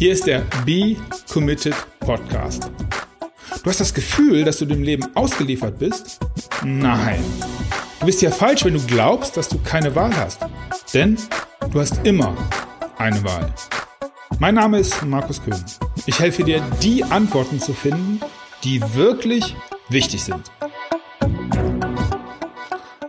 Hier 0.00 0.12
ist 0.12 0.26
der 0.26 0.46
Be 0.64 0.96
Committed 1.30 1.74
Podcast. 1.98 2.70
Du 3.62 3.68
hast 3.68 3.80
das 3.80 3.92
Gefühl, 3.92 4.44
dass 4.44 4.56
du 4.56 4.64
dem 4.64 4.82
Leben 4.82 5.04
ausgeliefert 5.14 5.78
bist? 5.78 6.18
Nein. 6.64 7.22
Du 7.98 8.06
bist 8.06 8.22
ja 8.22 8.30
falsch, 8.30 8.64
wenn 8.64 8.72
du 8.72 8.80
glaubst, 8.86 9.36
dass 9.36 9.50
du 9.50 9.58
keine 9.58 9.94
Wahl 9.94 10.16
hast. 10.16 10.40
Denn 10.94 11.18
du 11.70 11.80
hast 11.80 12.00
immer 12.06 12.34
eine 12.96 13.22
Wahl. 13.24 13.52
Mein 14.38 14.54
Name 14.54 14.78
ist 14.78 15.04
Markus 15.04 15.44
Köhn. 15.44 15.62
Ich 16.06 16.18
helfe 16.18 16.44
dir, 16.44 16.62
die 16.82 17.04
Antworten 17.04 17.60
zu 17.60 17.74
finden, 17.74 18.22
die 18.64 18.80
wirklich 18.94 19.54
wichtig 19.90 20.24
sind. 20.24 20.50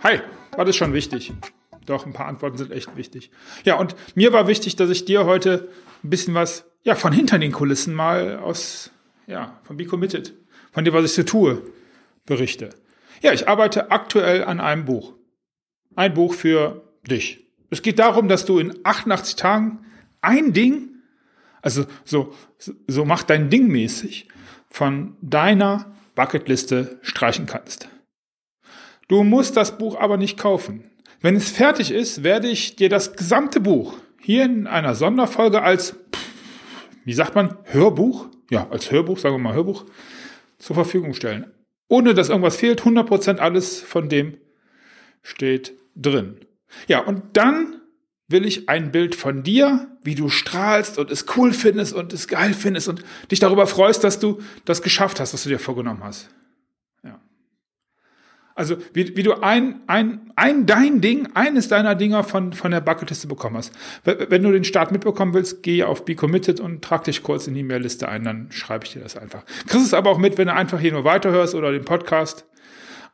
Hi, 0.04 0.20
war 0.58 0.66
das 0.66 0.76
schon 0.76 0.92
wichtig? 0.92 1.32
Doch, 1.86 2.06
ein 2.06 2.12
paar 2.12 2.28
Antworten 2.28 2.58
sind 2.58 2.74
echt 2.74 2.98
wichtig. 2.98 3.32
Ja, 3.64 3.80
und 3.80 3.96
mir 4.14 4.34
war 4.34 4.50
wichtig, 4.50 4.76
dass 4.76 4.90
ich 4.90 5.06
dir 5.06 5.24
heute 5.24 5.70
ein 6.04 6.10
bisschen 6.10 6.34
was, 6.34 6.66
ja, 6.84 6.96
von 6.96 7.14
hinter 7.14 7.40
den 7.40 7.52
Kulissen 7.52 7.94
mal 7.94 8.38
aus, 8.40 8.92
ja, 9.28 9.60
von 9.64 9.78
Be 9.78 9.86
Committed, 9.86 10.34
von 10.72 10.86
dem, 10.86 10.94
was 10.94 11.06
ich 11.06 11.14
so 11.14 11.24
tue, 11.24 11.62
berichte. 12.26 12.70
Ja, 13.22 13.34
ich 13.34 13.48
arbeite 13.48 13.92
aktuell 13.92 14.44
an 14.44 14.60
einem 14.60 14.86
Buch. 14.86 15.14
Ein 15.96 16.14
Buch 16.14 16.34
für 16.34 16.84
dich. 17.08 17.46
Es 17.70 17.82
geht 17.82 18.00
darum, 18.00 18.28
dass 18.28 18.46
du 18.46 18.60
in 18.60 18.80
88 18.84 19.36
Tagen 19.36 19.86
ein 20.22 20.54
Ding, 20.54 20.90
also 21.62 21.86
so, 22.04 22.34
so 22.88 23.06
mach 23.06 23.24
dein 23.24 23.50
Ding 23.50 23.68
mäßig, 23.68 24.28
von 24.70 25.16
deiner 25.22 25.94
Bucketliste 26.16 27.00
streichen 27.02 27.46
kannst. 27.46 27.90
Du 29.08 29.24
musst 29.24 29.58
das 29.58 29.78
Buch 29.78 30.00
aber 30.00 30.18
nicht 30.18 30.38
kaufen. 30.38 30.90
Wenn 31.20 31.36
es 31.36 31.52
fertig 31.52 31.92
ist, 31.92 32.24
werde 32.24 32.48
ich 32.48 32.76
dir 32.76 32.90
das 32.90 33.16
gesamte 33.16 33.60
Buch 33.60 33.98
hier 34.20 34.46
in 34.46 34.68
einer 34.68 34.96
Sonderfolge 34.96 35.62
als, 35.62 35.96
wie 37.06 37.14
sagt 37.14 37.36
man, 37.36 37.58
Hörbuch, 37.66 38.28
ja, 38.50 38.68
als 38.70 38.92
Hörbuch, 38.92 39.18
sagen 39.18 39.36
wir 39.36 39.40
mal 39.40 39.54
Hörbuch, 39.54 39.86
zur 40.58 40.76
Verfügung 40.76 41.14
stellen. 41.14 41.52
Ohne 41.88 42.14
dass 42.14 42.30
irgendwas 42.30 42.56
fehlt, 42.56 42.82
100% 42.84 43.38
alles 43.38 43.82
von 43.82 44.08
dem 44.10 44.38
steht 45.24 45.74
drin. 45.96 46.38
Ja, 46.88 47.00
und 47.00 47.22
dann 47.34 47.82
will 48.28 48.46
ich 48.46 48.70
ein 48.70 48.92
Bild 48.92 49.16
von 49.16 49.44
dir, 49.44 49.88
wie 50.04 50.16
du 50.16 50.30
strahlst 50.30 50.98
und 50.98 51.12
es 51.12 51.26
cool 51.36 51.54
findest 51.54 51.94
und 51.94 52.14
es 52.14 52.28
geil 52.28 52.54
findest 52.54 52.88
und 52.88 53.04
dich 53.30 53.40
darüber 53.40 53.68
freust, 53.68 54.04
dass 54.04 54.20
du 54.20 54.40
das 54.66 54.82
geschafft 54.82 55.20
hast, 55.20 55.34
was 55.34 55.44
du 55.44 55.50
dir 55.50 55.60
vorgenommen 55.60 56.04
hast. 56.04 56.30
Also 58.62 58.78
wie, 58.94 59.18
wie 59.18 59.24
du 59.24 59.42
ein, 59.42 59.80
ein, 59.88 60.32
ein 60.36 60.68
dein 60.68 61.02
Ding, 61.02 61.30
eines 61.34 61.68
deiner 61.68 61.96
Dinger 61.96 62.24
von, 62.24 62.54
von 62.54 62.70
der 62.70 62.80
Bucketliste 62.80 63.28
bekommen 63.28 63.58
hast. 63.58 63.74
Wenn 64.04 64.44
du 64.44 64.52
den 64.52 64.64
Start 64.64 64.92
mitbekommen 64.92 65.34
willst, 65.34 65.64
geh 65.64 65.84
auf 65.84 66.06
Be 66.06 66.14
Committed 66.14 66.60
und 66.60 66.84
trag 66.84 67.06
dich 67.06 67.24
kurz 67.24 67.48
in 67.48 67.56
die 67.56 67.64
Mailliste 67.64 68.08
ein, 68.08 68.24
dann 68.24 68.52
schreibe 68.52 68.86
ich 68.86 68.94
dir 68.94 69.00
das 69.00 69.18
einfach. 69.18 69.44
Kriegst 69.66 69.88
es 69.88 69.96
aber 69.96 70.12
auch 70.12 70.20
mit, 70.20 70.38
wenn 70.38 70.46
du 70.46 70.54
einfach 70.54 70.80
hier 70.80 70.92
nur 70.92 71.06
weiterhörst 71.06 71.56
oder 71.56 71.72
den 71.72 71.86
Podcast 71.86 72.46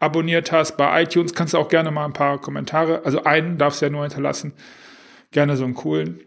abonniert 0.02 0.52
hast. 0.52 0.76
Bei 0.76 1.02
iTunes 1.02 1.34
kannst 1.34 1.54
du 1.54 1.60
auch 1.60 1.70
gerne 1.70 1.92
mal 1.92 2.04
ein 2.04 2.12
paar 2.12 2.42
Kommentare, 2.42 3.06
also 3.06 3.24
einen 3.24 3.58
darfst 3.58 3.82
du 3.82 3.86
ja 3.86 3.90
nur 3.90 4.04
hinterlassen. 4.04 4.52
Gerne 5.32 5.56
so 5.56 5.64
einen 5.64 5.76
coolen. 5.76 6.20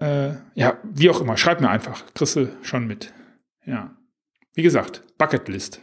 Äh, 0.00 0.30
ja, 0.54 0.78
wie 0.84 1.10
auch 1.10 1.20
immer, 1.20 1.36
schreib 1.36 1.60
mir 1.60 1.68
einfach. 1.68 2.02
Kriegst 2.14 2.36
du 2.36 2.48
schon 2.62 2.86
mit. 2.86 3.12
Ja. 3.66 3.94
Wie 4.54 4.62
gesagt, 4.62 5.02
Bucketlist. 5.18 5.80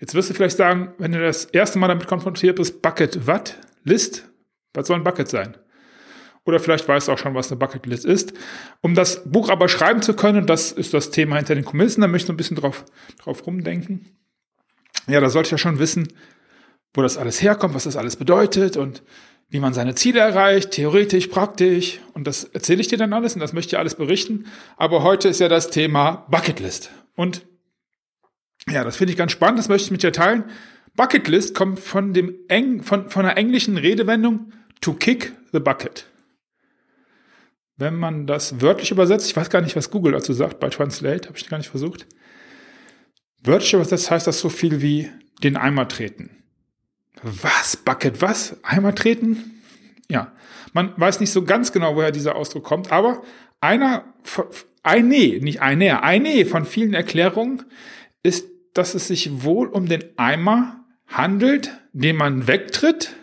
Jetzt 0.00 0.14
wirst 0.14 0.30
du 0.30 0.34
vielleicht 0.34 0.56
sagen, 0.56 0.94
wenn 0.98 1.12
du 1.12 1.20
das 1.20 1.46
erste 1.46 1.78
Mal 1.78 1.88
damit 1.88 2.06
konfrontiert 2.06 2.56
bist, 2.56 2.82
Bucket 2.82 3.26
what? 3.26 3.56
List? 3.84 4.28
Was 4.74 4.86
soll 4.86 4.96
ein 4.96 5.04
Bucket 5.04 5.28
sein? 5.28 5.56
Oder 6.48 6.60
vielleicht 6.60 6.88
weißt 6.88 7.08
du 7.08 7.12
auch 7.12 7.18
schon, 7.18 7.34
was 7.34 7.50
eine 7.50 7.58
Bucketlist 7.58 8.06
ist. 8.06 8.32
Um 8.80 8.94
das 8.94 9.30
Buch 9.30 9.50
aber 9.50 9.68
schreiben 9.68 10.00
zu 10.00 10.14
können, 10.14 10.46
das 10.46 10.72
ist 10.72 10.94
das 10.94 11.10
Thema 11.10 11.36
hinter 11.36 11.54
den 11.54 11.66
Kulissen, 11.66 12.00
da 12.00 12.06
möchte 12.06 12.28
ich 12.28 12.30
ein 12.30 12.38
bisschen 12.38 12.56
drauf, 12.56 12.86
drauf 13.22 13.46
rumdenken. 13.46 14.16
Ja, 15.06 15.20
da 15.20 15.28
sollte 15.28 15.48
ich 15.48 15.52
ja 15.52 15.58
schon 15.58 15.78
wissen, 15.78 16.08
wo 16.94 17.02
das 17.02 17.18
alles 17.18 17.42
herkommt, 17.42 17.74
was 17.74 17.84
das 17.84 17.96
alles 17.96 18.16
bedeutet 18.16 18.78
und 18.78 19.02
wie 19.50 19.60
man 19.60 19.74
seine 19.74 19.94
Ziele 19.94 20.20
erreicht, 20.20 20.70
theoretisch, 20.70 21.26
praktisch. 21.26 22.00
Und 22.14 22.26
das 22.26 22.44
erzähle 22.44 22.80
ich 22.80 22.88
dir 22.88 22.96
dann 22.96 23.12
alles 23.12 23.34
und 23.34 23.40
das 23.40 23.52
möchte 23.52 23.66
ich 23.66 23.70
dir 23.72 23.78
alles 23.80 23.96
berichten. 23.96 24.46
Aber 24.78 25.02
heute 25.02 25.28
ist 25.28 25.40
ja 25.40 25.48
das 25.48 25.68
Thema 25.68 26.26
Bucketlist. 26.30 26.90
Und 27.14 27.42
ja, 28.70 28.84
das 28.84 28.96
finde 28.96 29.12
ich 29.12 29.18
ganz 29.18 29.32
spannend, 29.32 29.58
das 29.58 29.68
möchte 29.68 29.86
ich 29.86 29.90
mit 29.90 30.02
dir 30.02 30.12
teilen. 30.12 30.44
Bucketlist 30.96 31.54
kommt 31.54 31.78
von 31.78 32.12
dem 32.12 32.34
Eng, 32.48 32.82
von, 32.82 33.08
von 33.08 33.24
einer 33.24 33.36
englischen 33.36 33.76
Redewendung 33.76 34.52
to 34.80 34.94
kick 34.94 35.32
the 35.52 35.60
bucket. 35.60 36.06
Wenn 37.76 37.94
man 37.94 38.26
das 38.26 38.60
wörtlich 38.60 38.90
übersetzt, 38.90 39.30
ich 39.30 39.36
weiß 39.36 39.50
gar 39.50 39.60
nicht, 39.60 39.76
was 39.76 39.90
Google 39.90 40.12
dazu 40.12 40.32
sagt, 40.32 40.58
bei 40.58 40.68
Translate, 40.68 41.28
habe 41.28 41.38
ich 41.38 41.48
gar 41.48 41.58
nicht 41.58 41.70
versucht. 41.70 42.06
Wörtlich 43.44 43.72
übersetzt 43.72 44.10
heißt 44.10 44.26
das 44.26 44.40
so 44.40 44.48
viel 44.48 44.82
wie 44.82 45.08
den 45.44 45.56
Eimer 45.56 45.86
treten. 45.86 46.30
Was? 47.22 47.76
Bucket 47.76 48.20
was? 48.20 48.56
Eimer 48.64 48.94
treten? 48.94 49.62
Ja. 50.08 50.32
Man 50.72 50.92
weiß 50.96 51.20
nicht 51.20 51.30
so 51.30 51.44
ganz 51.44 51.70
genau, 51.72 51.94
woher 51.94 52.10
dieser 52.10 52.34
Ausdruck 52.34 52.64
kommt, 52.64 52.90
aber 52.90 53.22
einer, 53.60 54.04
eine, 54.82 55.38
nicht 55.40 55.62
eine, 55.62 56.02
eine 56.02 56.46
von 56.46 56.64
vielen 56.64 56.94
Erklärungen 56.94 57.64
ist 58.22 58.46
dass 58.74 58.94
es 58.94 59.08
sich 59.08 59.42
wohl 59.42 59.68
um 59.68 59.86
den 59.86 60.04
Eimer 60.16 60.84
handelt, 61.06 61.72
den 61.92 62.16
man 62.16 62.46
wegtritt, 62.46 63.14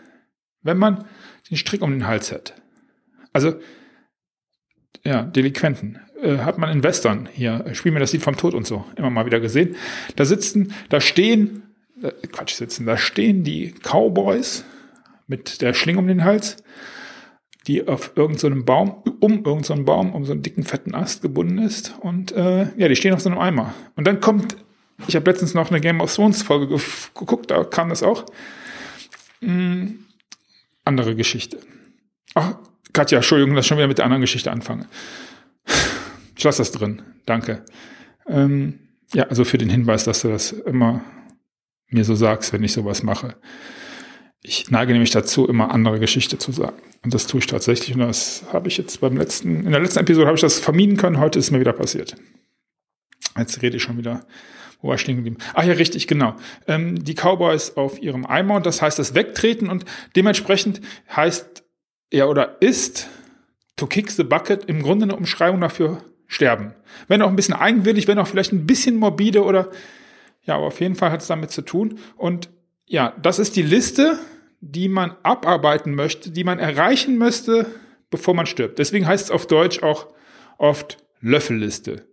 wenn 0.61 0.78
man 0.78 1.06
den 1.50 1.57
Strick 1.57 1.81
um 1.81 1.91
den 1.91 2.07
Hals 2.07 2.31
hat. 2.31 2.53
Also, 3.33 3.59
ja, 5.03 5.23
Delinquenten. 5.23 6.00
Äh, 6.22 6.38
hat 6.39 6.57
man 6.57 6.69
in 6.69 6.84
Western 6.84 7.29
hier, 7.31 7.66
spielen 7.73 7.95
wir 7.95 8.00
das 8.00 8.13
Lied 8.13 8.23
vom 8.23 8.38
Tod 8.38 8.53
und 8.53 8.66
so, 8.66 8.85
immer 8.95 9.09
mal 9.09 9.25
wieder 9.25 9.39
gesehen. 9.39 9.75
Da 10.16 10.25
sitzen, 10.25 10.73
da 10.89 11.01
stehen, 11.01 11.63
äh, 12.01 12.11
Quatsch, 12.28 12.55
sitzen, 12.55 12.85
da 12.85 12.97
stehen 12.97 13.44
die 13.44 13.73
Cowboys 13.84 14.66
mit 15.28 15.61
der 15.61 15.73
Schlinge 15.73 16.00
um 16.00 16.07
den 16.07 16.23
Hals, 16.23 16.57
die 17.67 17.88
auf 17.88 18.13
irgendeinem 18.16 18.59
so 18.59 18.66
Baum, 18.66 19.03
um 19.19 19.44
irgendeinen 19.44 19.63
so 19.63 19.84
Baum, 19.84 20.13
um 20.13 20.25
so 20.25 20.31
einen 20.31 20.41
dicken, 20.41 20.63
fetten 20.63 20.95
Ast 20.95 21.22
gebunden 21.22 21.57
ist. 21.57 21.95
Und 22.00 22.31
äh, 22.31 22.67
ja, 22.78 22.88
die 22.88 22.95
stehen 22.95 23.13
auf 23.13 23.22
so 23.22 23.29
einem 23.29 23.39
Eimer. 23.39 23.73
Und 23.95 24.07
dann 24.07 24.22
kommt 24.22 24.55
ich 25.07 25.16
habe 25.16 25.29
letztens 25.29 25.53
noch 25.53 25.69
eine 25.69 25.81
Game 25.81 26.01
of 26.01 26.13
Thrones 26.13 26.41
Folge 26.41 26.67
ge 26.67 26.79
geguckt, 27.13 27.51
da 27.51 27.63
kam 27.63 27.89
das 27.89 28.03
auch. 28.03 28.25
Hm, 29.41 30.06
andere 30.83 31.16
Geschichte. 31.16 31.59
Ach, 32.33 32.56
Katja, 32.94 33.17
Entschuldigung, 33.17 33.55
dass 33.55 33.66
ich 33.66 33.67
schon 33.67 33.78
wieder 33.78 33.88
mit 33.88 33.97
der 33.97 34.05
anderen 34.05 34.22
Geschichte 34.22 34.51
anfange. 34.51 34.88
Ich 36.38 36.44
lasse 36.44 36.59
das 36.59 36.72
drin. 36.72 37.01
Danke. 37.25 37.63
Ähm, 38.28 38.79
ja, 39.13 39.23
also 39.23 39.45
für 39.45 39.57
den 39.57 39.69
Hinweis, 39.69 40.03
dass 40.03 40.22
du 40.22 40.29
das 40.29 40.51
immer 40.51 41.01
mir 41.89 42.03
so 42.03 42.16
sagst, 42.16 42.53
wenn 42.53 42.63
ich 42.63 42.73
sowas 42.73 43.03
mache. 43.03 43.35
Ich 44.41 44.69
neige 44.69 44.94
nämlich 44.94 45.11
dazu, 45.11 45.47
immer 45.47 45.72
andere 45.72 46.00
Geschichte 46.00 46.38
zu 46.38 46.51
sagen. 46.51 46.78
Und 47.03 47.13
das 47.13 47.28
tue 47.28 47.39
ich 47.39 47.47
tatsächlich. 47.47 47.95
Und 47.95 48.01
das 48.01 48.44
habe 48.51 48.67
ich 48.67 48.78
jetzt 48.78 49.01
beim 49.01 49.17
letzten, 49.17 49.66
in 49.66 49.72
der 49.72 49.79
letzten 49.79 50.00
Episode 50.00 50.28
habe 50.28 50.35
ich 50.35 50.41
das 50.41 50.59
vermieden 50.59 50.97
können. 50.97 51.19
Heute 51.19 51.39
ist 51.39 51.45
es 51.45 51.51
mir 51.51 51.59
wieder 51.59 51.73
passiert. 51.73 52.16
Jetzt 53.38 53.61
rede 53.61 53.78
ich 53.78 53.84
schon 53.84 53.97
wieder 53.97 54.25
wo 54.81 54.89
war 54.89 54.95
ich 54.95 55.01
stehen 55.01 55.17
geblieben? 55.17 55.37
Ah 55.53 55.63
ja, 55.63 55.73
richtig, 55.73 56.07
genau. 56.07 56.35
Ähm, 56.67 57.03
die 57.03 57.15
Cowboys 57.15 57.77
auf 57.77 58.01
ihrem 58.01 58.25
Eimer 58.25 58.55
und 58.55 58.65
das 58.65 58.81
heißt 58.81 58.99
das 58.99 59.15
Wegtreten 59.15 59.69
und 59.69 59.85
dementsprechend 60.15 60.81
heißt 61.15 61.63
er 62.09 62.29
oder 62.29 62.61
ist 62.61 63.07
to 63.75 63.87
kick 63.87 64.11
the 64.11 64.23
bucket 64.23 64.65
im 64.65 64.81
Grunde 64.81 65.03
eine 65.03 65.15
Umschreibung 65.15 65.61
dafür 65.61 66.03
sterben. 66.27 66.73
Wenn 67.07 67.21
auch 67.21 67.29
ein 67.29 67.35
bisschen 67.35 67.55
eigenwillig, 67.55 68.07
wenn 68.07 68.19
auch 68.19 68.27
vielleicht 68.27 68.51
ein 68.51 68.65
bisschen 68.65 68.97
morbide 68.97 69.43
oder 69.43 69.69
ja, 70.43 70.55
aber 70.55 70.67
auf 70.67 70.79
jeden 70.79 70.95
Fall 70.95 71.11
hat 71.11 71.21
es 71.21 71.27
damit 71.27 71.51
zu 71.51 71.63
tun. 71.63 71.99
Und 72.15 72.49
ja, 72.85 73.13
das 73.21 73.39
ist 73.39 73.55
die 73.55 73.63
Liste, 73.63 74.19
die 74.61 74.87
man 74.87 75.15
abarbeiten 75.23 75.95
möchte, 75.95 76.31
die 76.31 76.43
man 76.43 76.59
erreichen 76.59 77.17
müsste, 77.17 77.65
bevor 78.09 78.33
man 78.33 78.45
stirbt. 78.45 78.79
Deswegen 78.79 79.07
heißt 79.07 79.25
es 79.25 79.31
auf 79.31 79.47
Deutsch 79.47 79.81
auch 79.81 80.07
oft 80.57 80.97
Löffelliste. 81.19 82.07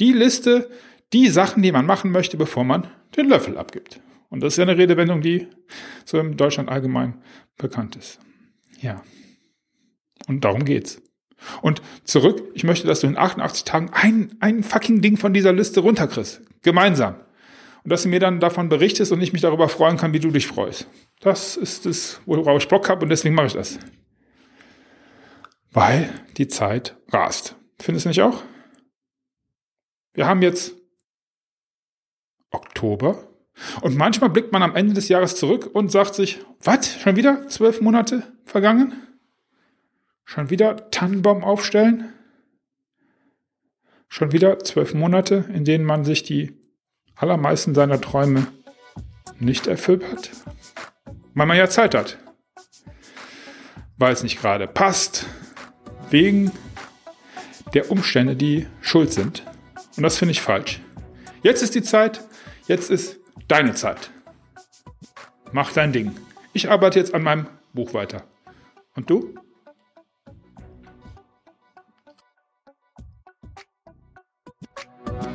Die 0.00 0.12
Liste, 0.12 0.70
die 1.12 1.28
Sachen, 1.28 1.62
die 1.62 1.72
man 1.72 1.86
machen 1.86 2.10
möchte, 2.10 2.36
bevor 2.36 2.64
man 2.64 2.88
den 3.16 3.28
Löffel 3.28 3.56
abgibt. 3.58 4.00
Und 4.28 4.40
das 4.40 4.54
ist 4.54 4.56
ja 4.58 4.64
eine 4.64 4.76
Redewendung, 4.76 5.20
die 5.20 5.48
so 6.04 6.18
in 6.18 6.36
Deutschland 6.36 6.68
allgemein 6.68 7.22
bekannt 7.56 7.96
ist. 7.96 8.18
Ja. 8.80 9.02
Und 10.26 10.44
darum 10.44 10.64
geht's. 10.64 11.00
Und 11.62 11.82
zurück, 12.04 12.42
ich 12.54 12.64
möchte, 12.64 12.86
dass 12.86 13.00
du 13.00 13.06
in 13.06 13.16
88 13.16 13.64
Tagen 13.64 13.90
ein, 13.92 14.34
ein 14.40 14.62
fucking 14.62 15.00
Ding 15.00 15.16
von 15.16 15.32
dieser 15.32 15.52
Liste 15.52 15.80
runterkriegst. 15.80 16.42
Gemeinsam. 16.62 17.16
Und 17.84 17.90
dass 17.90 18.02
du 18.02 18.08
mir 18.08 18.18
dann 18.18 18.40
davon 18.40 18.68
berichtest 18.68 19.12
und 19.12 19.20
ich 19.20 19.32
mich 19.32 19.42
darüber 19.42 19.68
freuen 19.68 19.96
kann, 19.96 20.12
wie 20.12 20.18
du 20.18 20.30
dich 20.30 20.46
freust. 20.46 20.88
Das 21.20 21.56
ist 21.56 21.86
es, 21.86 22.20
worauf 22.26 22.60
ich 22.60 22.68
Bock 22.68 22.88
habe 22.88 23.04
und 23.04 23.10
deswegen 23.10 23.34
mache 23.34 23.46
ich 23.46 23.52
das. 23.52 23.78
Weil 25.70 26.08
die 26.36 26.48
Zeit 26.48 26.96
rast. 27.10 27.54
Findest 27.78 28.06
du 28.06 28.08
nicht 28.08 28.22
auch? 28.22 28.42
Wir 30.14 30.26
haben 30.26 30.42
jetzt 30.42 30.74
Oktober. 32.50 33.28
Und 33.80 33.96
manchmal 33.96 34.30
blickt 34.30 34.52
man 34.52 34.62
am 34.62 34.76
Ende 34.76 34.94
des 34.94 35.08
Jahres 35.08 35.36
zurück 35.36 35.70
und 35.72 35.90
sagt 35.90 36.14
sich, 36.14 36.40
was, 36.62 37.00
schon 37.00 37.16
wieder 37.16 37.48
zwölf 37.48 37.80
Monate 37.80 38.22
vergangen? 38.44 38.92
Schon 40.24 40.50
wieder 40.50 40.90
Tannenbaum 40.90 41.42
aufstellen? 41.42 42.12
Schon 44.08 44.32
wieder 44.32 44.58
zwölf 44.58 44.94
Monate, 44.94 45.46
in 45.52 45.64
denen 45.64 45.84
man 45.84 46.04
sich 46.04 46.22
die 46.22 46.60
allermeisten 47.16 47.74
seiner 47.74 48.00
Träume 48.00 48.46
nicht 49.38 49.66
erfüllt 49.66 50.04
hat? 50.10 50.30
Weil 51.34 51.46
man 51.46 51.56
ja 51.56 51.68
Zeit 51.68 51.94
hat. 51.94 52.18
Weil 53.96 54.12
es 54.12 54.22
nicht 54.22 54.40
gerade 54.40 54.66
passt. 54.66 55.26
Wegen 56.10 56.52
der 57.74 57.90
Umstände, 57.90 58.36
die 58.36 58.66
schuld 58.80 59.12
sind. 59.12 59.44
Und 59.96 60.02
das 60.02 60.18
finde 60.18 60.32
ich 60.32 60.40
falsch. 60.40 60.80
Jetzt 61.42 61.62
ist 61.62 61.74
die 61.74 61.82
Zeit. 61.82 62.25
Jetzt 62.66 62.90
ist 62.90 63.18
deine 63.46 63.74
Zeit. 63.74 64.10
Mach 65.52 65.72
dein 65.72 65.92
Ding. 65.92 66.16
Ich 66.52 66.68
arbeite 66.68 66.98
jetzt 66.98 67.14
an 67.14 67.22
meinem 67.22 67.46
Buch 67.72 67.94
weiter. 67.94 68.24
Und 68.96 69.08
du? 69.08 69.34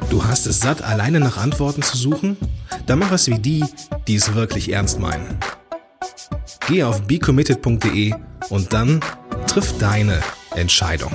Du 0.09 0.25
hast 0.25 0.45
es 0.45 0.59
satt, 0.59 0.81
alleine 0.81 1.21
nach 1.21 1.37
Antworten 1.37 1.81
zu 1.81 1.95
suchen? 1.95 2.35
Dann 2.85 2.99
mach 2.99 3.13
es 3.13 3.27
wie 3.27 3.39
die, 3.39 3.63
die 4.07 4.15
es 4.15 4.33
wirklich 4.33 4.73
ernst 4.73 4.99
meinen. 4.99 5.39
Geh 6.67 6.83
auf 6.83 7.01
becommitted.de 7.07 8.13
und 8.49 8.73
dann 8.73 8.99
triff 9.47 9.77
deine 9.77 10.21
Entscheidung. 10.55 11.13